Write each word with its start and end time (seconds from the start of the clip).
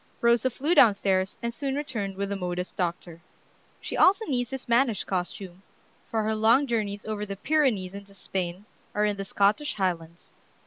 Rosa 0.19 0.49
flew 0.49 0.73
down 0.73 0.95
stairs, 0.95 1.37
and 1.43 1.53
soon 1.53 1.75
returned 1.75 2.15
with 2.15 2.29
the 2.29 2.35
modest 2.35 2.75
doctor. 2.75 3.21
She 3.79 3.95
also 3.95 4.25
needs 4.25 4.49
this 4.49 4.67
mannish 4.67 5.03
costume, 5.03 5.61
for 6.07 6.23
her 6.23 6.33
long 6.33 6.65
journeys 6.65 7.05
over 7.05 7.23
the 7.23 7.35
Pyrenees 7.37 7.93
into 7.93 8.15
Spain 8.15 8.65
or 8.95 9.05
in 9.05 9.17
the 9.17 9.23
Scottish 9.25 9.75
Highlands. 9.75 10.33